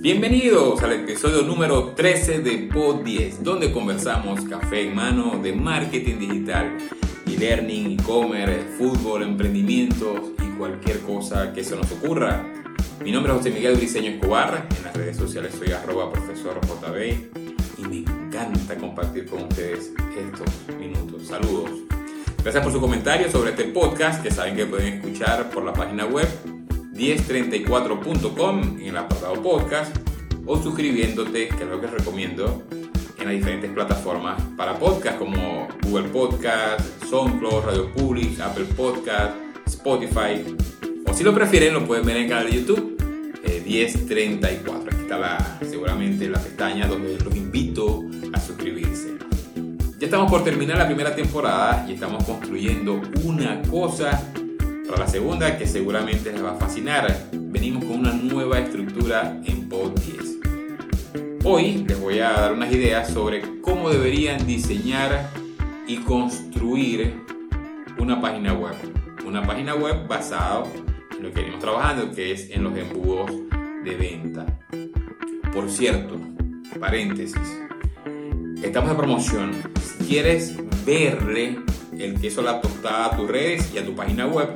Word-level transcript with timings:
Bienvenidos 0.00 0.80
al 0.84 0.92
episodio 0.92 1.42
número 1.42 1.88
13 1.88 2.38
de 2.38 2.70
Pod 2.72 3.02
10, 3.02 3.42
donde 3.42 3.72
conversamos 3.72 4.42
café 4.42 4.82
en 4.82 4.94
mano 4.94 5.40
de 5.42 5.52
marketing 5.52 6.20
digital, 6.20 6.78
e-learning, 7.26 7.98
e-commerce, 7.98 8.62
fútbol, 8.78 9.24
emprendimientos 9.24 10.20
y 10.38 10.56
cualquier 10.56 11.00
cosa 11.00 11.52
que 11.52 11.64
se 11.64 11.74
nos 11.74 11.90
ocurra. 11.90 12.46
Mi 13.02 13.10
nombre 13.10 13.32
es 13.32 13.38
José 13.38 13.50
Miguel 13.50 13.74
Briceño 13.74 14.12
Escobar, 14.12 14.68
en 14.78 14.84
las 14.84 14.96
redes 14.96 15.16
sociales 15.16 15.52
soy 15.58 15.72
arroba 15.72 16.12
profesor 16.12 16.60
JB 16.64 17.78
y 17.78 17.88
me 17.88 17.96
encanta 17.96 18.76
compartir 18.76 19.26
con 19.26 19.42
ustedes 19.42 19.92
estos 20.16 20.76
minutos. 20.78 21.26
Saludos. 21.26 21.70
Gracias 22.44 22.62
por 22.62 22.72
su 22.72 22.80
comentario 22.80 23.28
sobre 23.32 23.50
este 23.50 23.64
podcast 23.64 24.22
que 24.22 24.30
saben 24.30 24.54
que 24.54 24.64
pueden 24.64 24.94
escuchar 24.94 25.50
por 25.50 25.64
la 25.64 25.72
página 25.72 26.06
web 26.06 26.28
1034.com 26.98 28.78
en 28.80 28.86
el 28.86 28.96
apartado 28.96 29.40
podcast 29.40 29.96
o 30.44 30.60
suscribiéndote, 30.60 31.48
que 31.48 31.62
es 31.62 31.68
lo 31.68 31.80
que 31.80 31.86
recomiendo, 31.86 32.64
en 33.18 33.24
las 33.24 33.34
diferentes 33.34 33.70
plataformas 33.70 34.40
para 34.56 34.78
podcast 34.78 35.18
como 35.18 35.68
Google 35.84 36.08
Podcast, 36.08 37.04
SoundCloud, 37.08 37.64
Radio 37.64 37.92
Public, 37.92 38.40
Apple 38.40 38.64
Podcast, 38.76 39.36
Spotify. 39.66 40.44
O 41.06 41.14
si 41.14 41.22
lo 41.22 41.34
prefieren, 41.34 41.74
lo 41.74 41.86
pueden 41.86 42.04
ver 42.04 42.16
en 42.16 42.22
el 42.24 42.28
canal 42.28 42.50
de 42.50 42.56
YouTube 42.56 42.98
1034. 43.64 44.90
Eh, 44.90 44.94
Aquí 44.94 45.02
está 45.02 45.18
la, 45.18 45.58
seguramente 45.68 46.28
la 46.28 46.40
pestaña 46.40 46.86
donde 46.86 47.18
los 47.18 47.34
invito 47.36 48.04
a 48.32 48.40
suscribirse. 48.40 49.16
Ya 49.98 50.06
estamos 50.06 50.30
por 50.30 50.42
terminar 50.44 50.78
la 50.78 50.86
primera 50.86 51.14
temporada 51.14 51.86
y 51.88 51.94
estamos 51.94 52.24
construyendo 52.24 53.00
una 53.24 53.62
cosa 53.62 54.22
para 54.88 55.04
la 55.04 55.08
segunda, 55.08 55.58
que 55.58 55.66
seguramente 55.66 56.32
les 56.32 56.42
va 56.42 56.52
a 56.52 56.54
fascinar, 56.54 57.28
venimos 57.32 57.84
con 57.84 58.00
una 58.00 58.12
nueva 58.12 58.58
estructura 58.58 59.38
en 59.44 59.68
Pod 59.68 59.92
10. 60.00 60.38
Hoy 61.44 61.84
les 61.86 62.00
voy 62.00 62.20
a 62.20 62.30
dar 62.30 62.52
unas 62.54 62.72
ideas 62.72 63.10
sobre 63.12 63.60
cómo 63.60 63.90
deberían 63.90 64.46
diseñar 64.46 65.30
y 65.86 65.98
construir 65.98 67.20
una 67.98 68.20
página 68.20 68.54
web. 68.54 68.74
Una 69.26 69.46
página 69.46 69.74
web 69.74 70.08
basada 70.08 70.64
en 71.16 71.22
lo 71.22 71.32
que 71.32 71.40
venimos 71.40 71.60
trabajando, 71.60 72.10
que 72.12 72.32
es 72.32 72.50
en 72.50 72.64
los 72.64 72.76
embudos 72.76 73.30
de 73.84 73.94
venta. 73.94 74.46
Por 75.52 75.70
cierto, 75.70 76.18
paréntesis, 76.80 77.36
estamos 78.62 78.90
de 78.90 78.96
promoción. 78.96 79.52
Si 79.82 80.04
quieres 80.06 80.56
verle 80.86 81.58
el 81.98 82.20
queso 82.20 82.40
a 82.40 82.44
la 82.44 82.60
tostada 82.60 83.06
a 83.06 83.16
tus 83.16 83.28
redes 83.28 83.70
y 83.74 83.78
a 83.78 83.84
tu 83.84 83.94
página 83.94 84.26
web, 84.26 84.50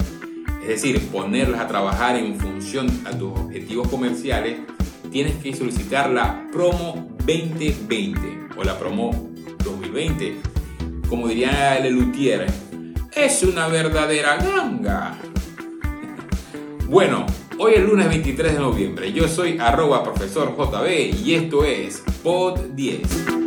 es 0.62 0.68
decir, 0.68 1.00
ponerlas 1.08 1.60
a 1.60 1.68
trabajar 1.68 2.16
en 2.16 2.38
función 2.38 2.88
a 3.04 3.10
tus 3.10 3.32
objetivos 3.32 3.88
comerciales, 3.88 4.60
tienes 5.10 5.34
que 5.36 5.54
solicitar 5.54 6.10
la 6.10 6.46
promo 6.52 7.08
2020 7.18 8.20
o 8.56 8.64
la 8.64 8.78
promo 8.78 9.10
2020. 9.64 10.36
Como 11.08 11.28
diría 11.28 11.78
Lelutier, 11.80 12.46
es 13.14 13.42
una 13.42 13.68
verdadera 13.68 14.36
ganga. 14.36 15.18
Bueno, 16.88 17.24
hoy 17.58 17.72
es 17.76 17.82
lunes 17.82 18.06
23 18.06 18.52
de 18.52 18.58
noviembre. 18.58 19.12
Yo 19.14 19.26
soy 19.26 19.56
arroba 19.58 20.04
profesor 20.04 20.54
JB 20.54 21.24
y 21.24 21.34
esto 21.36 21.64
es 21.64 22.02
Pod 22.22 22.60
10. 22.74 23.41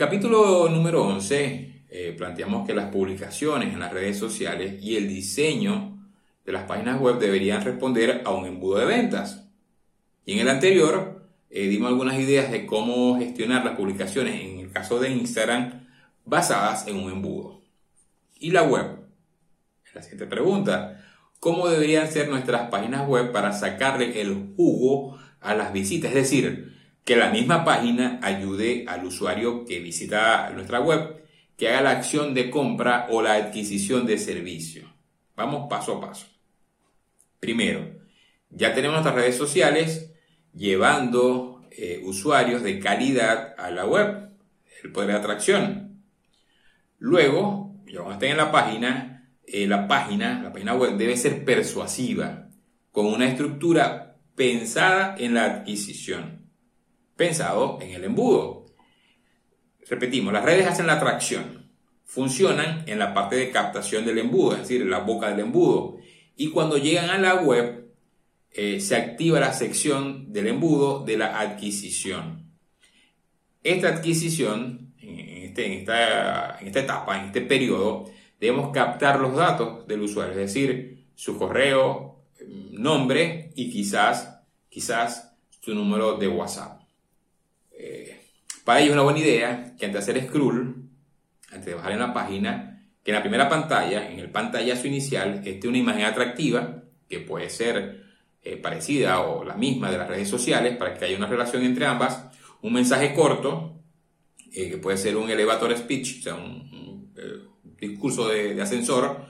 Capítulo 0.00 0.66
número 0.70 1.06
11 1.08 1.82
eh, 1.90 2.14
planteamos 2.16 2.66
que 2.66 2.72
las 2.72 2.90
publicaciones 2.90 3.74
en 3.74 3.80
las 3.80 3.92
redes 3.92 4.16
sociales 4.16 4.82
y 4.82 4.96
el 4.96 5.06
diseño 5.06 5.98
de 6.46 6.52
las 6.52 6.62
páginas 6.62 6.98
web 6.98 7.18
deberían 7.18 7.62
responder 7.62 8.22
a 8.24 8.30
un 8.30 8.46
embudo 8.46 8.78
de 8.78 8.86
ventas. 8.86 9.46
Y 10.24 10.32
en 10.32 10.38
el 10.38 10.48
anterior 10.48 11.28
eh, 11.50 11.68
dimos 11.68 11.88
algunas 11.88 12.18
ideas 12.18 12.50
de 12.50 12.64
cómo 12.64 13.18
gestionar 13.18 13.62
las 13.62 13.76
publicaciones 13.76 14.40
en 14.40 14.60
el 14.60 14.72
caso 14.72 14.98
de 15.00 15.10
Instagram 15.10 15.86
basadas 16.24 16.86
en 16.86 16.96
un 16.96 17.12
embudo. 17.12 17.60
¿Y 18.38 18.52
la 18.52 18.62
web? 18.62 19.00
La 19.92 20.00
siguiente 20.00 20.26
pregunta. 20.26 21.04
¿Cómo 21.40 21.68
deberían 21.68 22.10
ser 22.10 22.30
nuestras 22.30 22.70
páginas 22.70 23.06
web 23.06 23.32
para 23.32 23.52
sacarle 23.52 24.18
el 24.22 24.54
jugo 24.56 25.18
a 25.40 25.54
las 25.54 25.74
visitas? 25.74 26.08
Es 26.12 26.30
decir, 26.30 26.79
que 27.04 27.16
la 27.16 27.30
misma 27.30 27.64
página 27.64 28.18
ayude 28.22 28.84
al 28.86 29.04
usuario 29.04 29.64
que 29.64 29.80
visita 29.80 30.50
nuestra 30.50 30.80
web 30.80 31.24
que 31.56 31.68
haga 31.68 31.82
la 31.82 31.90
acción 31.90 32.32
de 32.34 32.50
compra 32.50 33.06
o 33.10 33.20
la 33.20 33.34
adquisición 33.34 34.06
de 34.06 34.18
servicio. 34.18 34.90
Vamos 35.36 35.68
paso 35.68 35.96
a 35.96 36.00
paso. 36.00 36.26
Primero, 37.38 38.00
ya 38.48 38.74
tenemos 38.74 38.94
nuestras 38.94 39.14
redes 39.14 39.36
sociales 39.36 40.12
llevando 40.54 41.66
eh, 41.70 42.00
usuarios 42.04 42.62
de 42.62 42.78
calidad 42.78 43.54
a 43.58 43.70
la 43.70 43.86
web, 43.86 44.30
el 44.82 44.92
poder 44.92 45.10
de 45.10 45.16
atracción. 45.16 46.02
Luego, 46.98 47.76
ya 47.86 47.98
cuando 47.98 48.12
estén 48.14 48.30
en 48.30 48.36
la 48.38 48.52
página, 48.52 49.30
eh, 49.46 49.66
la 49.66 49.86
página, 49.86 50.42
la 50.42 50.52
página 50.52 50.74
web 50.74 50.96
debe 50.96 51.16
ser 51.16 51.44
persuasiva, 51.44 52.48
con 52.90 53.06
una 53.06 53.28
estructura 53.28 54.16
pensada 54.34 55.14
en 55.18 55.34
la 55.34 55.44
adquisición 55.44 56.49
pensado 57.20 57.78
en 57.82 57.90
el 57.90 58.04
embudo. 58.04 58.64
Repetimos, 59.90 60.32
las 60.32 60.42
redes 60.42 60.66
hacen 60.66 60.86
la 60.86 60.94
atracción, 60.94 61.70
funcionan 62.02 62.84
en 62.86 62.98
la 62.98 63.12
parte 63.12 63.36
de 63.36 63.50
captación 63.50 64.06
del 64.06 64.20
embudo, 64.20 64.54
es 64.54 64.60
decir, 64.60 64.80
en 64.80 64.88
la 64.88 65.00
boca 65.00 65.28
del 65.28 65.40
embudo. 65.40 65.98
Y 66.34 66.48
cuando 66.48 66.78
llegan 66.78 67.10
a 67.10 67.18
la 67.18 67.34
web, 67.34 67.92
eh, 68.52 68.80
se 68.80 68.96
activa 68.96 69.38
la 69.38 69.52
sección 69.52 70.32
del 70.32 70.46
embudo 70.46 71.04
de 71.04 71.18
la 71.18 71.38
adquisición. 71.40 72.54
Esta 73.62 73.88
adquisición, 73.88 74.94
en, 75.02 75.18
este, 75.18 75.66
en, 75.66 75.72
esta, 75.72 76.58
en 76.58 76.68
esta 76.68 76.80
etapa, 76.80 77.20
en 77.20 77.26
este 77.26 77.42
periodo, 77.42 78.10
debemos 78.40 78.72
captar 78.72 79.20
los 79.20 79.36
datos 79.36 79.86
del 79.86 80.00
usuario, 80.00 80.32
es 80.32 80.38
decir, 80.38 81.04
su 81.14 81.36
correo, 81.36 82.24
nombre 82.70 83.52
y 83.56 83.70
quizás, 83.70 84.40
quizás 84.70 85.36
su 85.60 85.74
número 85.74 86.16
de 86.16 86.26
WhatsApp. 86.26 86.79
Para 88.64 88.80
ello 88.80 88.90
es 88.90 88.94
una 88.94 89.02
buena 89.02 89.18
idea 89.18 89.74
que 89.78 89.86
antes 89.86 90.06
de 90.06 90.12
hacer 90.12 90.28
scroll, 90.28 90.88
antes 91.50 91.66
de 91.66 91.74
bajar 91.74 91.92
en 91.92 91.98
la 91.98 92.12
página, 92.12 92.70
que 93.02 93.10
en 93.10 93.14
la 93.16 93.22
primera 93.22 93.48
pantalla, 93.48 94.10
en 94.10 94.18
el 94.18 94.30
pantallazo 94.30 94.86
inicial, 94.86 95.42
esté 95.44 95.66
una 95.68 95.78
imagen 95.78 96.04
atractiva, 96.04 96.84
que 97.08 97.20
puede 97.20 97.50
ser 97.50 98.04
eh, 98.42 98.56
parecida 98.56 99.20
o 99.22 99.44
la 99.44 99.54
misma 99.56 99.90
de 99.90 99.98
las 99.98 100.08
redes 100.08 100.28
sociales, 100.28 100.76
para 100.76 100.94
que 100.94 101.04
haya 101.04 101.16
una 101.16 101.26
relación 101.26 101.62
entre 101.64 101.86
ambas, 101.86 102.26
un 102.62 102.72
mensaje 102.72 103.14
corto, 103.14 103.80
eh, 104.52 104.70
que 104.70 104.78
puede 104.78 104.98
ser 104.98 105.16
un 105.16 105.30
elevator 105.30 105.76
speech, 105.76 106.20
o 106.20 106.22
sea, 106.22 106.34
un, 106.34 107.12
eh, 107.16 107.48
discurso 107.80 108.28
de, 108.28 108.60
ascensor, 108.60 109.26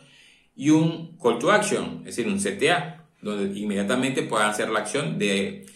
y 0.56 0.70
un 0.70 1.16
call 1.16 1.38
to 1.38 1.50
action, 1.50 2.00
es 2.00 2.16
decir, 2.16 2.26
un 2.26 2.38
CTA, 2.38 3.06
donde 3.22 3.58
inmediatamente 3.58 4.22
puedan 4.22 4.50
hacer 4.50 4.68
la 4.70 4.80
acción 4.80 5.18
de 5.18 5.66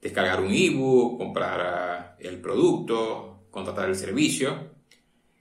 descargar 0.00 0.40
un 0.40 0.52
ebook, 0.52 1.18
comprar 1.18 1.60
ah, 1.60 2.07
el 2.20 2.40
producto, 2.40 3.46
contratar 3.50 3.88
el 3.88 3.96
servicio. 3.96 4.72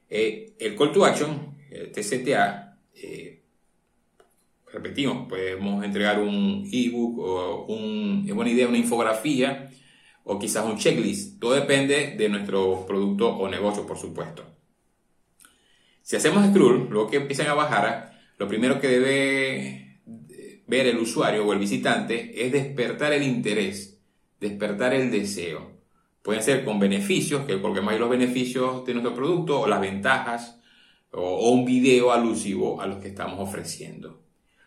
Eh, 0.10 0.54
el 0.60 0.76
call 0.76 0.92
to 0.92 1.06
action, 1.06 1.58
el 1.70 1.92
TCTA, 1.92 2.80
eh, 2.96 3.44
repetimos, 4.72 5.28
podemos 5.28 5.84
entregar 5.84 6.20
un 6.20 6.68
ebook 6.72 7.20
o 7.20 7.66
un, 7.66 8.26
buena 8.34 8.52
idea, 8.52 8.68
una 8.68 8.78
infografía 8.78 9.70
o 10.24 10.40
quizás 10.40 10.66
un 10.66 10.78
checklist. 10.78 11.40
Todo 11.40 11.54
depende 11.54 12.16
de 12.18 12.30
nuestro 12.30 12.86
producto 12.86 13.30
o 13.30 13.50
negocio, 13.50 13.86
por 13.86 13.98
supuesto. 13.98 14.44
Si 16.02 16.16
hacemos 16.16 16.48
scroll, 16.50 16.88
luego 16.90 17.10
que 17.10 17.18
empiezan 17.18 17.48
a 17.48 17.54
bajar, 17.54 18.18
lo 18.38 18.48
primero 18.48 18.80
que 18.80 18.88
debe 18.88 20.02
ver 20.68 20.88
el 20.88 20.98
usuario 20.98 21.46
o 21.46 21.54
el 21.54 21.60
visitante 21.60 22.46
es 22.46 22.52
despertar 22.52 23.14
el 23.14 23.24
interés 23.24 23.98
despertar 24.40 24.94
el 24.94 25.12
deseo. 25.12 25.77
Pueden 26.28 26.44
ser 26.44 26.66
con 26.66 26.78
beneficios, 26.78 27.46
que 27.46 27.62
colguemos 27.62 27.94
ahí 27.94 28.00
los 28.00 28.10
beneficios 28.10 28.86
de 28.86 28.94
nuestro 28.94 29.16
producto 29.16 29.62
o 29.62 29.66
las 29.66 29.80
ventajas, 29.80 30.60
o, 31.14 31.52
un 31.52 31.64
video 31.64 32.12
alusivo 32.12 32.82
a 32.82 32.86
lo 32.86 33.00
que 33.00 33.08
estamos 33.08 33.40
ofreciendo. 33.40 34.24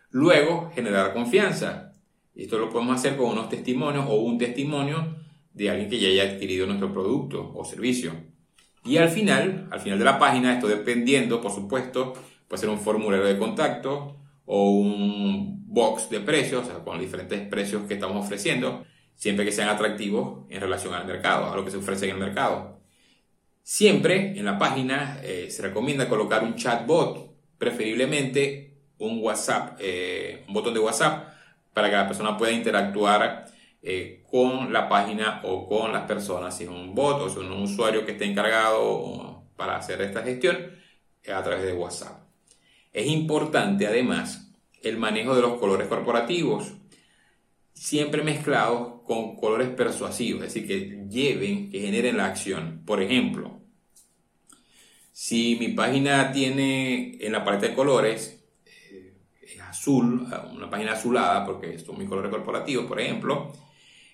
Luego, 0.09 0.71
generar 0.73 1.13
confianza. 1.13 1.93
Esto 2.35 2.57
lo 2.57 2.71
podemos 2.71 2.95
hacer 2.95 3.15
con 3.15 3.29
unos 3.29 3.47
testimonios 3.47 4.07
o 4.09 4.15
un 4.15 4.39
testimonio 4.39 5.17
de 5.53 5.69
alguien 5.69 5.87
que 5.87 5.99
ya 5.99 6.07
haya 6.07 6.33
adquirido 6.33 6.65
nuestro 6.65 6.91
producto 6.91 7.53
o 7.53 7.63
servicio. 7.63 8.13
Y 8.83 8.97
al 8.97 9.09
final, 9.09 9.67
al 9.69 9.81
final 9.81 9.99
de 9.99 10.05
la 10.05 10.17
página, 10.17 10.55
esto 10.55 10.67
dependiendo, 10.67 11.41
por 11.41 11.51
supuesto, 11.51 12.13
puede 12.47 12.59
ser 12.59 12.69
un 12.71 12.79
formulario 12.79 13.27
de 13.27 13.37
contacto 13.37 14.15
o 14.45 14.71
un 14.71 15.63
box 15.67 16.09
de 16.09 16.21
precios, 16.21 16.63
o 16.63 16.65
sea, 16.65 16.83
con 16.83 16.99
diferentes 16.99 17.39
precios 17.47 17.83
que 17.83 17.93
estamos 17.93 18.25
ofreciendo 18.25 18.83
siempre 19.15 19.45
que 19.45 19.51
sean 19.51 19.69
atractivos 19.69 20.45
en 20.49 20.61
relación 20.61 20.93
al 20.93 21.05
mercado, 21.05 21.51
a 21.51 21.55
lo 21.55 21.63
que 21.63 21.71
se 21.71 21.77
ofrece 21.77 22.05
en 22.05 22.11
el 22.11 22.17
mercado. 22.17 22.79
Siempre 23.63 24.37
en 24.37 24.45
la 24.45 24.57
página 24.57 25.19
eh, 25.23 25.49
se 25.51 25.61
recomienda 25.61 26.09
colocar 26.09 26.43
un 26.43 26.55
chatbot, 26.55 27.31
preferiblemente 27.57 28.77
un 28.97 29.19
WhatsApp, 29.23 29.77
eh, 29.79 30.43
un 30.47 30.53
botón 30.53 30.73
de 30.73 30.79
WhatsApp 30.79 31.33
para 31.73 31.89
que 31.89 31.95
la 31.95 32.07
persona 32.07 32.37
pueda 32.37 32.51
interactuar 32.51 33.45
eh, 33.83 34.23
con 34.29 34.71
la 34.73 34.89
página 34.89 35.41
o 35.43 35.67
con 35.67 35.91
las 35.91 36.03
personas, 36.03 36.57
si 36.57 36.63
es 36.63 36.69
un 36.69 36.93
bot 36.93 37.21
o 37.21 37.29
si 37.29 37.39
es 37.39 37.45
un 37.45 37.63
usuario 37.63 38.05
que 38.05 38.13
esté 38.13 38.25
encargado 38.25 39.43
para 39.55 39.77
hacer 39.77 40.01
esta 40.01 40.21
gestión 40.21 40.57
a 41.33 41.43
través 41.43 41.63
de 41.63 41.73
WhatsApp. 41.73 42.23
Es 42.93 43.07
importante 43.07 43.87
además 43.87 44.51
el 44.83 44.97
manejo 44.97 45.35
de 45.35 45.41
los 45.41 45.59
colores 45.59 45.87
corporativos, 45.87 46.73
siempre 47.73 48.23
mezclados 48.23 49.00
con 49.11 49.35
colores 49.35 49.67
persuasivos, 49.67 50.41
es 50.41 50.53
decir, 50.53 50.65
que 50.65 51.05
lleven, 51.09 51.69
que 51.69 51.81
generen 51.81 52.15
la 52.15 52.27
acción. 52.27 52.81
Por 52.85 53.01
ejemplo, 53.01 53.59
si 55.11 55.57
mi 55.59 55.67
página 55.73 56.31
tiene 56.31 57.17
en 57.19 57.33
la 57.33 57.43
paleta 57.43 57.67
de 57.67 57.73
colores 57.73 58.41
eh, 58.65 59.17
azul, 59.67 60.25
una 60.53 60.69
página 60.69 60.93
azulada, 60.93 61.45
porque 61.45 61.77
son 61.77 61.97
mis 61.97 62.07
colores 62.07 62.31
corporativos, 62.31 62.85
por 62.85 63.01
ejemplo, 63.01 63.51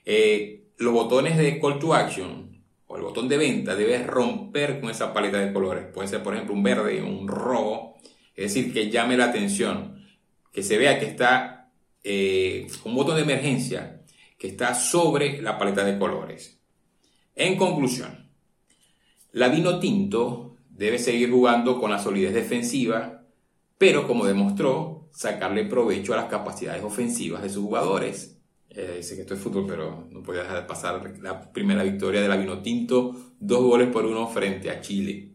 eh, 0.04 0.64
los 0.78 0.92
botones 0.92 1.38
de 1.38 1.60
call 1.60 1.78
to 1.78 1.94
action 1.94 2.60
o 2.88 2.96
el 2.96 3.04
botón 3.04 3.30
de 3.30 3.38
venta 3.38 3.76
debe 3.76 4.04
romper 4.04 4.82
con 4.82 4.90
esa 4.90 5.14
paleta 5.14 5.38
de 5.38 5.54
colores. 5.54 5.86
Puede 5.94 6.08
ser, 6.08 6.24
por 6.24 6.34
ejemplo, 6.34 6.56
un 6.56 6.64
verde, 6.64 7.04
un 7.04 7.28
rojo, 7.28 8.00
es 8.34 8.52
decir, 8.52 8.74
que 8.74 8.90
llame 8.90 9.16
la 9.16 9.26
atención, 9.26 10.04
que 10.52 10.64
se 10.64 10.76
vea 10.80 10.98
que 10.98 11.06
está 11.06 11.70
eh, 12.04 12.68
un 12.84 12.96
botón 12.96 13.18
de 13.18 13.22
emergencia 13.22 13.97
que 14.38 14.48
está 14.48 14.74
sobre 14.74 15.42
la 15.42 15.58
paleta 15.58 15.84
de 15.84 15.98
colores. 15.98 16.60
En 17.36 17.58
conclusión, 17.58 18.30
la 19.32 19.50
vino 19.50 19.80
tinto 19.80 20.56
debe 20.70 21.00
seguir 21.00 21.32
jugando 21.32 21.80
con 21.80 21.92
la 21.92 22.00
solidez 22.00 22.34
defensiva, 22.34 23.24
pero 23.78 24.08
como 24.08 24.26
demostró, 24.26 25.10
sacarle 25.12 25.66
provecho 25.66 26.14
a 26.14 26.18
las 26.18 26.26
capacidades 26.26 26.84
ofensivas 26.84 27.42
de 27.42 27.50
sus 27.50 27.64
jugadores. 27.64 28.38
Eh, 28.70 29.02
sé 29.02 29.16
que 29.16 29.22
esto 29.22 29.34
es 29.34 29.40
fútbol, 29.40 29.66
pero 29.68 30.08
no 30.12 30.22
puede 30.22 30.42
dejar 30.42 30.62
de 30.62 30.68
pasar 30.68 31.14
la 31.22 31.52
primera 31.52 31.84
victoria 31.84 32.22
de 32.22 32.28
la 32.28 32.38
Vinotinto, 32.38 33.16
dos 33.40 33.64
goles 33.64 33.90
por 33.90 34.06
uno 34.06 34.28
frente 34.28 34.70
a 34.70 34.82
Chile. 34.82 35.32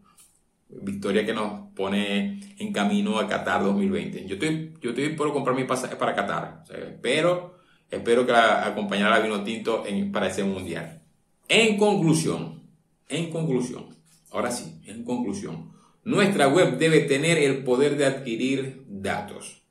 Victoria 0.68 1.26
que 1.26 1.34
nos 1.34 1.72
pone 1.74 2.40
en 2.58 2.72
camino 2.72 3.18
a 3.18 3.26
Qatar 3.26 3.62
2020. 3.64 4.26
Yo 4.26 4.34
estoy, 4.34 4.74
yo 4.80 4.90
estoy 4.90 5.10
por 5.10 5.32
comprar 5.32 5.56
mi 5.56 5.64
pasaje 5.64 5.96
para 5.96 6.14
Qatar, 6.14 6.64
pero 7.02 7.51
espero 7.92 8.26
que 8.26 8.32
la, 8.32 8.66
acompañar 8.66 9.12
a 9.12 9.18
la 9.18 9.24
Vinotinto 9.24 9.84
en, 9.86 10.10
para 10.10 10.26
ese 10.26 10.42
mundial. 10.42 11.02
En 11.48 11.76
conclusión, 11.76 12.62
en 13.08 13.30
conclusión, 13.30 13.92
Ahora 14.32 14.50
sí, 14.50 14.80
en 14.86 15.04
conclusión, 15.04 15.72
nuestra 16.04 16.48
web 16.48 16.78
debe 16.78 17.00
tener 17.00 17.36
el 17.36 17.64
poder 17.64 17.98
de 17.98 18.06
adquirir 18.06 18.84
datos. 18.88 19.62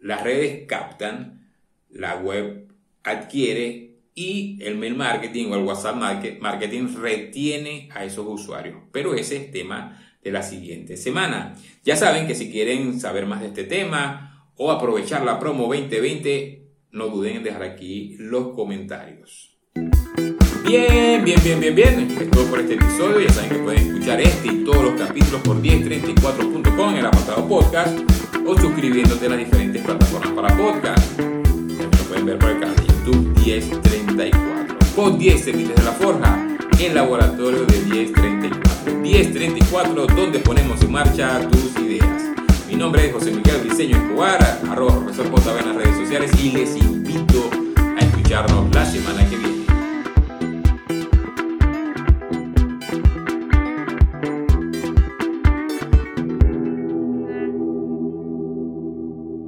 Las 0.00 0.22
redes 0.22 0.66
captan, 0.68 1.48
la 1.90 2.16
web 2.16 2.68
adquiere 3.02 3.96
y 4.14 4.62
el 4.62 4.76
mail 4.76 4.94
marketing 4.94 5.50
o 5.50 5.56
el 5.56 5.64
WhatsApp 5.64 5.96
marketing 6.40 6.94
retiene 6.96 7.88
a 7.92 8.04
esos 8.04 8.24
usuarios. 8.26 8.82
Pero 8.92 9.14
ese 9.14 9.36
es 9.36 9.50
tema 9.50 10.00
de 10.22 10.30
la 10.30 10.44
siguiente 10.44 10.96
semana. 10.96 11.56
Ya 11.82 11.96
saben 11.96 12.28
que 12.28 12.36
si 12.36 12.52
quieren 12.52 13.00
saber 13.00 13.26
más 13.26 13.40
de 13.40 13.48
este 13.48 13.64
tema 13.64 14.48
o 14.54 14.70
aprovechar 14.70 15.24
la 15.24 15.40
promo 15.40 15.64
2020, 15.64 16.63
no 16.94 17.08
duden 17.08 17.38
en 17.38 17.42
dejar 17.42 17.64
aquí 17.64 18.16
los 18.20 18.54
comentarios. 18.54 19.58
Bien, 20.64 21.24
bien, 21.24 21.40
bien, 21.42 21.60
bien, 21.60 21.74
bien. 21.74 22.16
Es 22.18 22.30
todo 22.30 22.46
por 22.46 22.60
este 22.60 22.74
episodio. 22.74 23.20
Ya 23.20 23.30
saben 23.30 23.50
que 23.50 23.56
pueden 23.56 23.88
escuchar 23.88 24.20
este 24.20 24.48
y 24.48 24.64
todos 24.64 24.84
los 24.84 24.94
capítulos 24.94 25.40
por 25.42 25.60
1034.com 25.60 26.90
en 26.90 26.96
el 26.96 27.06
apartado 27.06 27.48
podcast 27.48 27.98
o 28.46 28.56
suscribiéndote 28.56 29.26
a 29.26 29.28
las 29.30 29.38
diferentes 29.38 29.82
plataformas 29.82 30.30
para 30.30 30.56
podcast. 30.56 31.16
También 31.16 31.90
lo 31.90 32.04
pueden 32.08 32.26
ver 32.26 32.38
por 32.38 32.50
el 32.50 32.60
canal 32.60 32.76
de 32.76 32.86
YouTube 32.86 33.38
1034. 33.44 34.76
Con 34.94 35.18
10 35.18 35.44
semillas 35.44 35.74
de 35.74 35.82
la 35.82 35.92
forja, 35.92 36.56
el 36.80 36.94
laboratorio 36.94 37.64
de 37.66 37.78
1034. 37.80 38.94
1034, 39.00 40.06
donde 40.06 40.38
ponemos 40.38 40.80
en 40.80 40.92
marcha 40.92 41.40
tus 41.50 41.76
ideas. 41.82 42.22
Mi 42.68 42.76
nombre 42.76 43.06
es 43.06 43.12
José 43.12 43.32
Miguel 43.32 43.68
Diseño 43.68 43.96
Escobar, 43.96 44.60
arroba 44.70 45.00
profesor 45.00 45.26
redes 45.76 45.83
y 46.14 46.50
les 46.52 46.76
invito 46.76 47.50
a 47.76 47.98
escucharnos 47.98 48.72
la 48.72 48.86
semana. 48.86 49.23